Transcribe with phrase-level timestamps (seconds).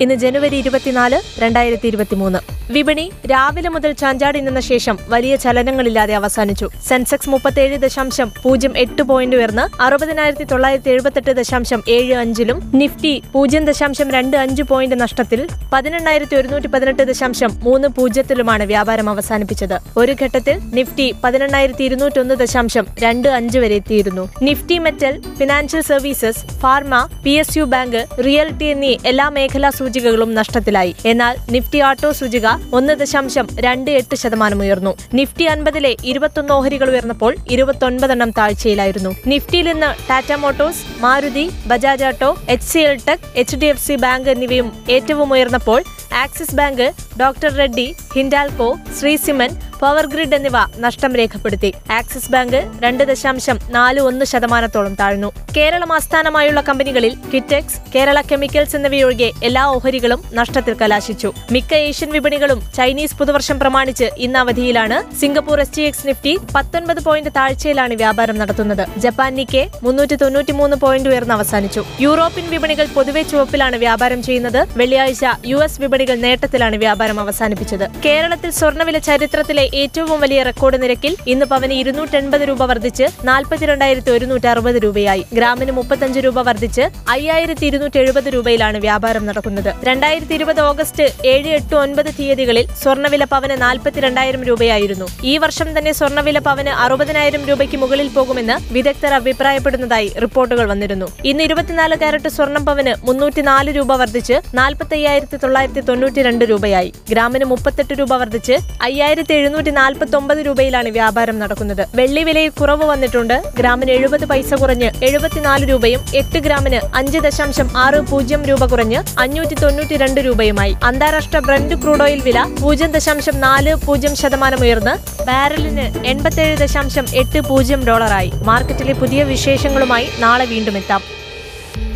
[0.00, 2.38] ഇന്ന് ജനുവരി ഇരുപത്തിനാല് രണ്ടായിരത്തി ഇരുപത്തിമൂന്ന്
[2.70, 6.68] വിപണി രാവിലെ മുതൽ ചാഞ്ചാടി നിന്ന ശേഷം വലിയ ചലനങ്ങളില്ലാതെ അവസാനിച്ചു.
[6.88, 13.64] സെൻസെക്സ് മുപ്പത്തിയേഴ് ദശാംശം പൂജ്യം എട്ട് പോയിന്റ് ഉയർന്ന് അറുപതിനായിരത്തി തൊള്ളായിരത്തി എഴുപത്തെട്ട് ദശാംശം ഏഴ് അഞ്ചിലും നിഫ്റ്റി പൂജ്യം
[13.64, 19.76] ദശാംശം രണ്ട് അഞ്ച് പോയിന്റ് നഷ്ടത്തിൽ പതിനെണ്ണായിരത്തി ഒരുന്നൂറ്റി പതിനെട്ട് ദശാംശം മൂന്ന് പൂജ്യത്തിലുമാണ് വ്യാപാരം അവസാനിപ്പിച്ചത്.
[19.96, 24.28] ഒരു ഘട്ടത്തിൽ നിഫ്റ്റി പതിനെണ്ണായിരത്തി ഇരുന്നൂറ്റൊന്ന് ദശാംശം രണ്ട് അഞ്ച് വരെ എത്തിയിരുന്നു.
[24.42, 30.92] Nifty metal financial services pharma P S U bank realty എന്നീ എല്ലാ മേഖലാ സൂചികകളും നഷ്ടത്തിലായി.
[31.12, 32.46] എന്നാൽ നിഫ്റ്റി ഓട്ടോ സൂചിക
[32.78, 34.92] ഒന്ന് ദശാംശം രണ്ട് എട്ട് ശതമാനം ഉയർന്നു.
[35.18, 39.12] നിഫ്റ്റി അൻപതിലെ ഇരുപത്തൊന്ന് ഓഹരികൾ ഉയർന്നപ്പോൾ ഇരുപത്തൊൻപതെണ്ണം താഴ്ചയിലായിരുന്നു.
[39.32, 43.96] നിഫ്റ്റിയിൽ നിന്ന് Tata Motors Maruti Bajaj auto H C L tech H D F C
[44.04, 45.80] bank എന്നിവയും ഏറ്റവും ഉയർന്നപ്പോൾ
[46.24, 46.86] Axis bank
[47.20, 48.68] doctor Reddy Hindalco
[48.98, 51.74] Shree cement power grid എന്നിവ നഷ്ടം രേഖപ്പെടുത്തി.
[51.92, 55.32] ആക്സിസ് ബാങ്ക് രണ്ട് ദശാംശം നാല് ഒന്ന് ശതമാനത്തോളം താഴ്ന്നു.
[55.56, 61.32] കേരളം ആസ്ഥാനമായുള്ള കമ്പനികളിൽ കിറ്റെക്സ് കേരള കെമിക്കൽസ് എന്നിവയൊഴികെ എല്ലാ ഓഹരികളും നഷ്ടത്തിൽ കലാശിച്ചു.
[61.52, 65.14] മിക്ക ഏഷ്യൻ വിപണികളും ചൈനീസ് പുതുവർഷം പ്രമാണിച്ച് ഇന്ന് അവധിയിലാണ്.
[65.14, 68.86] Singapore S T X Nifty പത്തൊൻപത് പോയിന്റ് താഴ്ചയിലാണ് വ്യാപാരം നടത്തുന്നത്.
[68.98, 71.84] ജപ്പാൻ നിക്കെ മുന്നൂറ്റി തൊണ്ണൂറ്റിമൂന്ന് പോയിന്റ് ഉയർന്ന് അവസാനിച്ചു.
[72.00, 74.66] യൂറോപ്യൻ വിപണികൾ പൊതുവെ ചുവപ്പിലാണ് വ്യാപാരം ചെയ്യുന്നത്.
[74.76, 77.88] വെള്ളിയാഴ്ച യു എസ് വിപണികൾ നേട്ടത്തിലാണ് വ്യാപാരം അവസാനിപ്പിച്ചത്.
[78.04, 84.74] കേരളത്തിൽ സ്വർണവില ചരിത്രത്തിലെ ഏറ്റവും വലിയ റെക്കോർഡ് നിരക്കിൽ ഇന്ന് പവന് ഇരുന്നൂറ്റെൺപത് രൂപ വർദ്ധിച്ച് നാൽപ്പത്തിരണ്ടായിരത്തി ഒരുന്നൂറ്റി അറുപത്
[84.74, 85.26] രൂപയായി.
[85.34, 89.74] ഗ്രാമിന് മുപ്പത്തഞ്ച് രൂപ വർദ്ധിച്ച് അയ്യായിരത്തി ഇരുന്നൂറ്റി എഴുപത് രൂപയിലാണ് വ്യാപാരം നടക്കുന്നത്.
[89.84, 95.06] രണ്ടായിരത്തി ഇരുപത് ഓഗസ്റ്റ് ഏഴ് എട്ട് ഒൻപത് തീയതികളിൽ സ്വർണവില പവന് നാൽപ്പത്തിരണ്ടായിരം രൂപയായിരുന്നു.
[95.24, 101.06] ഈ വർഷം തന്നെ സ്വർണവില പവന് അറുപതിനായിരം രൂപയ്ക്ക് മുകളിൽ പോകുമെന്ന് വിദഗ്ധർ അഭിപ്രായപ്പെടുന്നതായി റിപ്പോർട്ടുകൾ വന്നിരുന്നു.
[101.24, 106.92] ഇന്ന് ഇരുപത്തിനാല് കാരറ്റ് സ്വർണം പവന് മുന്നൂറ്റിനാല് രൂപ വർദ്ധിച്ച് നാൽപ്പത്തി അയ്യായിരത്തി തൊള്ളായിരത്തി തൊണ്ണൂറ്റി രണ്ട് രൂപയായി.
[107.10, 108.52] ഗ്രാമിന് മുപ്പത്തെട്ട് രൂപ വർദ്ധിച്ച്
[108.82, 111.82] അയ്യായിരത്തി എഴുന്നൂറ്റി നാൽപ്പത്തി ഒമ്പത് രൂപയിലാണ് വ്യാപാരം നടക്കുന്നത്.
[111.98, 113.34] വെള്ളി വിലയിൽ കുറവ് വന്നിട്ടുണ്ട്.
[113.58, 119.56] ഗ്രാമിന് എഴുപത് പൈസ കുറഞ്ഞ് എഴുപത്തിനാല് രൂപയും എട്ട് ഗ്രാമിന് അഞ്ച് ദശാംശം ആറ് പൂജ്യം രൂപ കുറഞ്ഞ് അഞ്ഞൂറ്റി
[119.62, 120.76] തൊണ്ണൂറ്റി രണ്ട് രൂപയുമായി.
[120.84, 124.94] അന്താരാഷ്ട്ര ബ്രണ്ട് ക്രൂഡ് ഓയിൽ വില പൂജ്യം ദശാംശം നാല് പൂജ്യം ശതമാനം ഉയർന്ന്
[125.30, 128.32] ബാരലിന് എൺപത്തിയേഴ് ദശാംശം എട്ട് പൂജ്യം ഡോളറായി.
[128.50, 131.02] മാർക്കറ്റിലെ പുതിയ വിശേഷങ്ങളുമായി നാളെ വീണ്ടും എത്താം.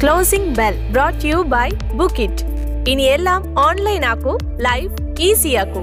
[0.03, 1.69] Closing bell brought you by
[2.01, 2.45] book it
[2.91, 4.37] ഇനി എല്ലാം ഓൺലൈൻ ആക്കൂ
[4.69, 4.95] ലൈഫ്
[5.29, 5.83] ഈസി ആക്കൂ.